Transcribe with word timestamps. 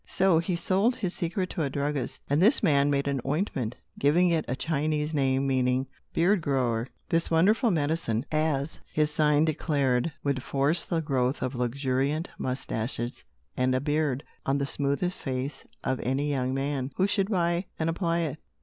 So, 0.07 0.39
he 0.39 0.55
sold 0.55 0.95
his 0.95 1.13
secret 1.13 1.51
to 1.51 1.61
a 1.61 1.69
druggist, 1.69 2.23
and 2.27 2.41
this 2.41 2.63
man 2.63 2.89
made 2.89 3.07
an 3.07 3.21
ointment, 3.23 3.75
giving 3.99 4.31
it 4.31 4.43
a 4.47 4.55
Chinese 4.55 5.13
name, 5.13 5.45
meaning 5.45 5.85
"beard 6.11 6.41
grower." 6.41 6.87
This 7.09 7.29
wonderful 7.29 7.69
medicine, 7.69 8.25
as 8.31 8.79
his 8.91 9.11
sign 9.11 9.45
declared, 9.45 10.11
would 10.23 10.41
"force 10.41 10.85
the 10.85 11.01
growth 11.01 11.43
of 11.43 11.53
luxuriant 11.53 12.29
moustaches 12.39 13.23
and 13.55 13.75
a 13.75 13.79
beard, 13.79 14.23
on 14.43 14.57
the 14.57 14.65
smoothest 14.65 15.17
face 15.19 15.65
of 15.83 15.99
any 15.99 16.31
young 16.31 16.51
man," 16.51 16.89
who 16.95 17.05
should 17.05 17.29
buy 17.29 17.65
and 17.77 17.87
apply 17.87 18.21
it. 18.21 18.39